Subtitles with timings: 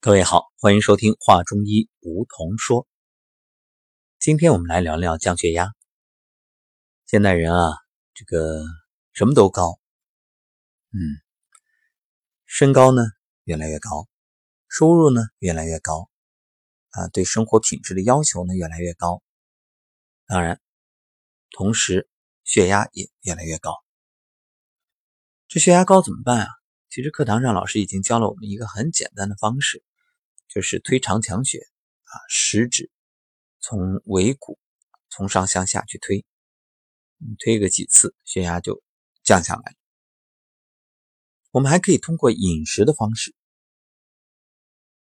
[0.00, 2.86] 各位好，欢迎收听《话中医》，梧桐说。
[4.20, 5.72] 今天我们来聊聊降血压。
[7.04, 7.72] 现代人啊，
[8.14, 8.62] 这个
[9.12, 9.80] 什么都高，
[10.92, 11.18] 嗯，
[12.46, 13.02] 身高呢
[13.42, 14.06] 越来越高，
[14.68, 16.08] 收入呢越来越高，
[16.90, 19.20] 啊，对生活品质的要求呢越来越高。
[20.26, 20.60] 当然，
[21.50, 22.08] 同时
[22.44, 23.74] 血压也越来越高。
[25.48, 26.46] 这血压高怎么办啊？
[26.88, 29.82] 其实课堂上老师已经教了我们一个很简单的方式。
[30.48, 32.90] 就是推长强血啊，食指
[33.60, 34.58] 从尾骨
[35.10, 36.24] 从上向下去推，
[37.38, 38.82] 推个几次，血压就
[39.22, 39.76] 降下来了。
[41.50, 43.34] 我们还可以通过饮食的方式。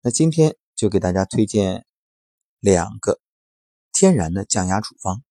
[0.00, 1.86] 那今天就给大家推荐
[2.58, 3.20] 两个
[3.92, 5.22] 天然的降压处方，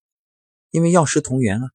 [0.70, 1.71] 因为药食同源啊，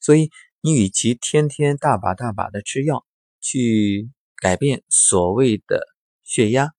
[0.00, 3.06] 所以你与其天天大把大把的吃药
[3.40, 5.86] 去改变所谓的
[6.22, 6.74] 血压。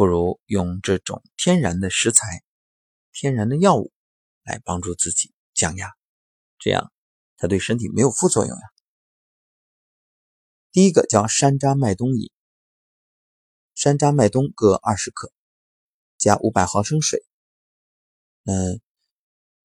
[0.00, 2.42] 不如用这种天然的食材、
[3.12, 3.92] 天然的药物
[4.42, 5.92] 来帮助自己降压，
[6.58, 6.90] 这样
[7.36, 8.62] 它对身体没有副作用呀。
[10.72, 12.32] 第一个叫山楂麦冬饮，
[13.74, 15.34] 山楂麦冬各二十克，
[16.16, 17.22] 加五百毫升水，
[18.44, 18.80] 嗯，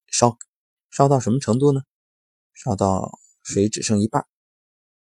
[0.08, 0.38] 烧
[0.92, 1.80] 烧到什么程度呢？
[2.52, 4.28] 烧到水只剩一半，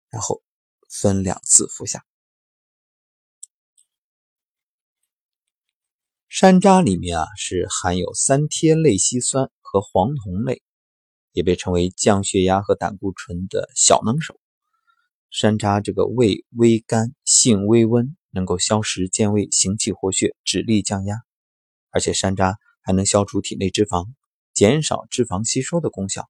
[0.10, 0.44] 然后
[0.90, 2.06] 分两次服下。
[6.38, 10.62] 山楂里面啊是含有三萜类烯酸和黄酮类，
[11.32, 14.38] 也被称为降血压和胆固醇的小能手。
[15.30, 21.16] 山楂这个味微甘，性微温，能够消食健胃、行气活血、止痢降压，
[21.90, 24.10] 而且山楂还能消除体内脂肪，
[24.54, 26.30] 减少脂肪吸收的功效，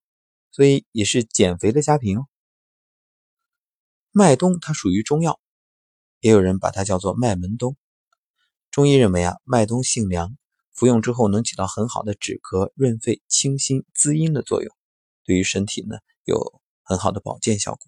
[0.51, 2.27] 所以也是减肥的佳品哦。
[4.11, 5.39] 麦冬它属于中药，
[6.19, 7.75] 也有人把它叫做麦门冬。
[8.75, 10.35] 中医认为啊，麦冬性凉，
[10.73, 14.75] 服用之后能起到很好的止咳、润肺、清心、滋阴的作用，
[15.23, 15.95] 对于身体呢
[16.25, 17.87] 有很好的保健效果。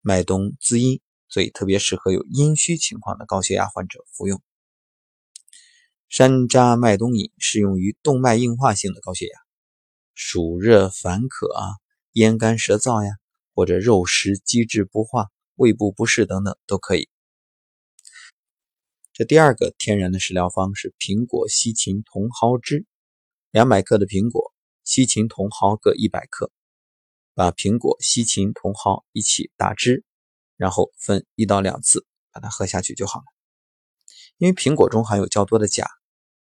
[0.00, 4.40] 麦冬滋阴，所以特别适合有阴虚情况的高血压患者服用。
[6.08, 9.40] 山楂麦冬饮适用于动脉硬化性的高血压、
[10.14, 11.74] 暑热烦渴啊、
[12.12, 13.16] 咽干舌燥呀，
[13.52, 17.08] 或者肉食积滞不化、胃部不适等等都可以。
[19.24, 22.86] 第二个天然的食疗方是苹果西芹茼蒿汁，
[23.50, 24.52] 两百克的苹果，
[24.84, 26.50] 西芹茼蒿各一百克，
[27.34, 30.04] 把苹果、西芹、茼蒿一起打汁，
[30.56, 33.24] 然后分一到两次把它喝下去就好了。
[34.38, 35.86] 因为苹果中含有较多的钾，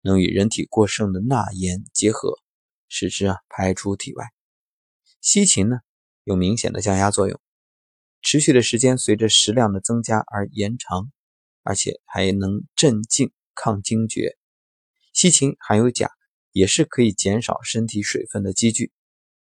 [0.02, 2.40] 能与人体过剩的钠盐结合，
[2.90, 4.26] 使之啊排出体外。
[5.22, 5.78] 西芹呢
[6.24, 7.40] 有明显的降压作用，
[8.22, 11.12] 持续的时间随着食量的增加而延长。
[11.66, 14.38] 而且还能镇静、抗惊厥。
[15.14, 16.12] 西芹含有钾，
[16.52, 18.92] 也是可以减少身体水分的积聚。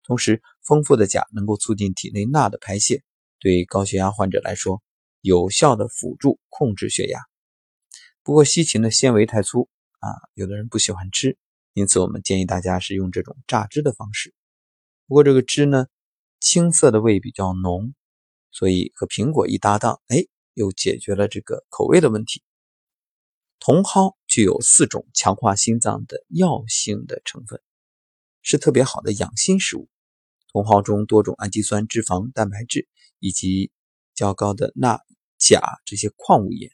[0.04, 3.04] 同时，丰富的钾能够促进体内钠的排泄，
[3.40, 4.82] 对高血压患者来说，
[5.20, 7.20] 有效的辅助控制血压。
[8.24, 9.68] 不过，西芹的纤维太粗
[10.00, 11.38] 啊，有的人不喜欢吃，
[11.74, 14.34] 因此我们建议大家是用这种榨汁的方式。
[15.08, 15.88] 不过，这个汁呢，
[16.40, 17.94] 青色的味比较浓，
[18.52, 20.33] 所以和苹果一搭档，哎。
[20.54, 22.44] 又解决了这个口味的问题。
[23.60, 27.62] 茼蒿具有四种强化心脏的药性的成分，
[28.42, 29.88] 是特别好的养心食物。
[30.52, 32.88] 茼蒿中多种氨基酸、脂肪、蛋白质
[33.20, 33.72] 以及
[34.14, 35.00] 较高的钠、
[35.38, 36.72] 钾这些矿物盐，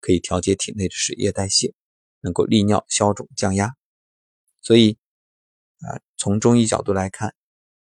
[0.00, 1.74] 可以调节体内的水液代谢，
[2.20, 3.74] 能够利尿、消肿、降压。
[4.62, 4.98] 所以
[5.80, 7.34] 啊，从中医角度来看，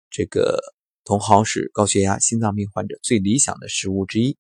[0.09, 0.59] 这个
[1.04, 4.38] 茼蒿是高血压、心脏病患者最理想的食物之一。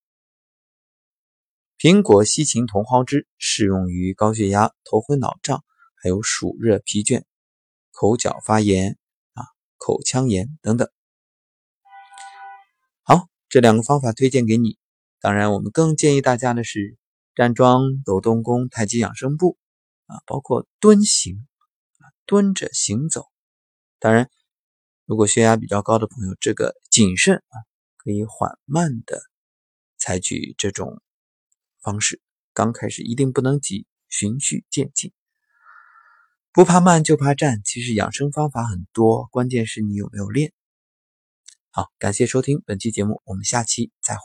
[1.79, 7.21] 苹果西芹茼蒿汁适用于高血压、头昏脑胀，还有暑热疲倦、
[7.91, 8.97] 口角发炎
[9.33, 9.45] 啊、
[9.77, 10.89] 口腔炎等等。
[13.03, 14.79] 好，这两个方法推荐给你。
[15.19, 16.97] 当然，我们更建议大家的是
[17.35, 19.55] 站桩、抖动功、太极养生步
[20.07, 21.47] 啊，包括蹲行
[21.99, 23.27] 啊，蹲着行走。
[23.99, 24.31] 当然，
[25.05, 27.55] 如果血压比较高的朋友，这个谨慎啊，
[27.97, 29.21] 可以缓慢的
[29.99, 30.99] 采取这种。
[31.87, 32.19] 方式
[32.53, 35.13] 刚开始一定不能急，循序渐进。
[36.51, 40.51] 不怕慢就怕站，其实养生方法很多，关键是你有没有练。
[41.69, 44.23] 好，感谢收听本期节目，我们下期再会。